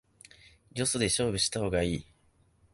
[0.73, 2.05] よそで勝負した方がいい